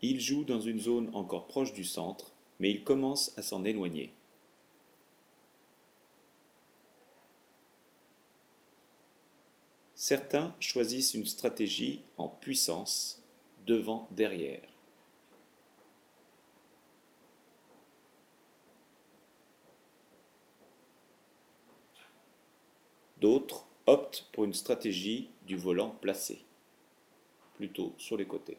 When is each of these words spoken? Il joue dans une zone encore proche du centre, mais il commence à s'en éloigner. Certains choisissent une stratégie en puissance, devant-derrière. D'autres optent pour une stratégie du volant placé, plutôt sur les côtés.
Il 0.00 0.20
joue 0.20 0.44
dans 0.44 0.60
une 0.60 0.78
zone 0.78 1.10
encore 1.12 1.48
proche 1.48 1.72
du 1.72 1.84
centre, 1.84 2.32
mais 2.60 2.70
il 2.70 2.84
commence 2.84 3.36
à 3.36 3.42
s'en 3.42 3.64
éloigner. 3.64 4.12
Certains 9.96 10.54
choisissent 10.60 11.14
une 11.14 11.26
stratégie 11.26 12.02
en 12.16 12.28
puissance, 12.28 13.20
devant-derrière. 13.66 14.62
D'autres 23.20 23.66
optent 23.86 24.28
pour 24.32 24.44
une 24.44 24.54
stratégie 24.54 25.28
du 25.42 25.56
volant 25.56 25.90
placé, 25.90 26.44
plutôt 27.56 27.92
sur 27.98 28.16
les 28.16 28.26
côtés. 28.26 28.58